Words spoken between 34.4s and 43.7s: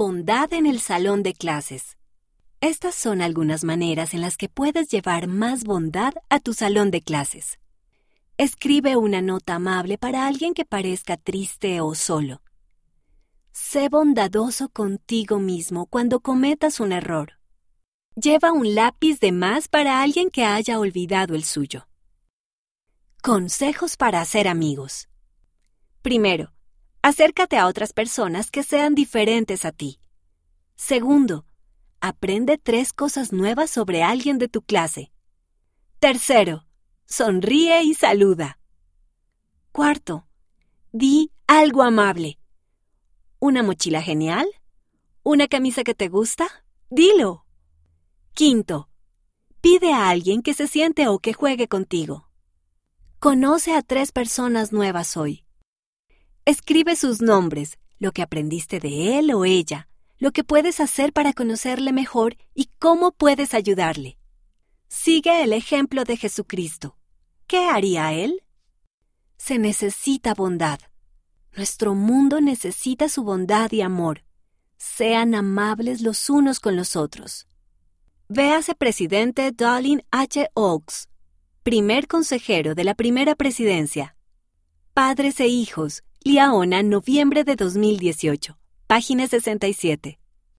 tu clase. Tercero, sonríe y saluda. Cuarto, di algo amable. ¿Una